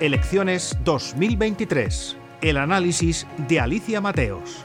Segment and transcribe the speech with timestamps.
[0.00, 2.16] Elecciones 2023.
[2.40, 4.64] El análisis de Alicia Mateos.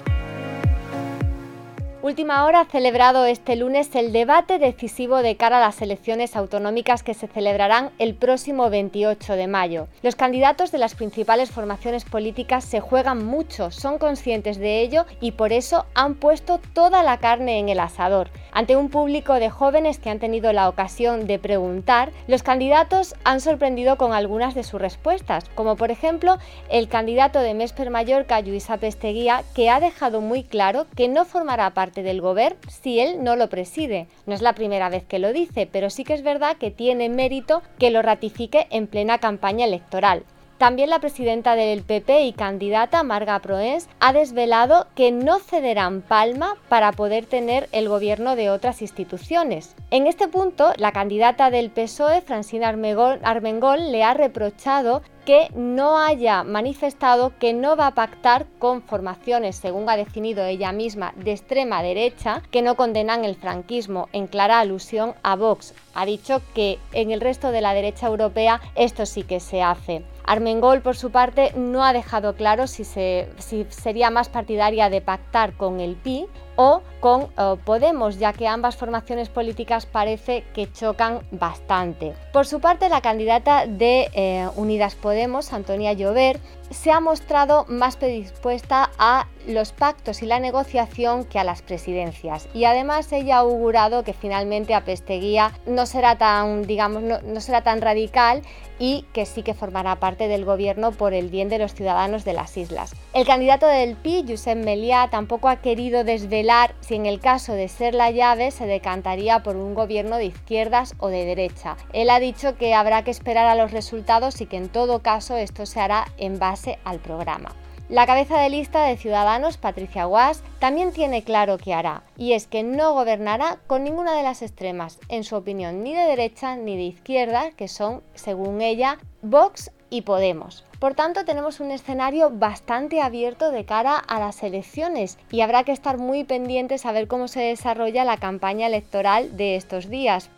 [2.03, 7.15] Última hora celebrado este lunes el debate decisivo de cara a las elecciones autonómicas que
[7.15, 9.87] se celebrarán el próximo 28 de mayo.
[10.03, 15.31] Los candidatos de las principales formaciones políticas se juegan mucho, son conscientes de ello y
[15.31, 18.29] por eso han puesto toda la carne en el asador.
[18.55, 23.41] Ante un público de jóvenes que han tenido la ocasión de preguntar, los candidatos han
[23.41, 26.37] sorprendido con algunas de sus respuestas, como por ejemplo
[26.69, 31.71] el candidato de Mesper Mallorca, Luisa Pesteguía, que ha dejado muy claro que no formará
[31.71, 34.07] parte del gobierno si él no lo preside.
[34.27, 37.09] No es la primera vez que lo dice, pero sí que es verdad que tiene
[37.09, 40.25] mérito que lo ratifique en plena campaña electoral.
[40.57, 46.55] También la presidenta del PP y candidata, Marga Proens, ha desvelado que no cederán palma
[46.69, 49.75] para poder tener el gobierno de otras instituciones.
[49.91, 56.43] En este punto, la candidata del PSOE, Francina Armengol, le ha reprochado que no haya
[56.43, 61.81] manifestado que no va a pactar con formaciones, según ha definido ella misma, de extrema
[61.81, 65.73] derecha, que no condenan el franquismo, en clara alusión a Vox.
[65.93, 70.03] Ha dicho que en el resto de la derecha europea esto sí que se hace.
[70.25, 75.79] Armengol, por su parte, no ha dejado claro si, sería más partidaria de pactar con
[75.79, 82.13] el PI o con eh, Podemos, ya que ambas formaciones políticas parece que chocan bastante.
[82.31, 87.97] Por su parte, la candidata de eh, Unidas Podemos, Antonia Llover, se ha mostrado más
[87.97, 92.47] predispuesta a los pactos y la negociación que a las presidencias.
[92.53, 97.61] Y además ella ha augurado que finalmente a Pesteguía no será tan, digamos, no, será
[97.61, 98.41] tan radical
[98.79, 102.55] y que sí que formará del gobierno por el bien de los ciudadanos de las
[102.57, 102.95] islas.
[103.13, 107.67] El candidato del PI, Josep Meliá, tampoco ha querido desvelar si en el caso de
[107.67, 111.77] ser la llave se decantaría por un gobierno de izquierdas o de derecha.
[111.93, 115.35] Él ha dicho que habrá que esperar a los resultados y que en todo caso
[115.35, 117.55] esto se hará en base al programa.
[117.93, 122.47] La cabeza de lista de Ciudadanos, Patricia Guas, también tiene claro qué hará, y es
[122.47, 126.75] que no gobernará con ninguna de las extremas, en su opinión, ni de derecha ni
[126.75, 130.65] de izquierda, que son, según ella, Vox y Podemos.
[130.79, 135.71] Por tanto, tenemos un escenario bastante abierto de cara a las elecciones y habrá que
[135.71, 140.31] estar muy pendientes a ver cómo se desarrolla la campaña electoral de estos días.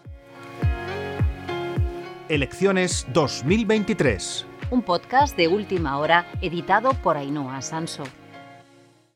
[2.27, 8.03] Elecciones 2023 un podcast de última hora editado por Ainhoa Sanso.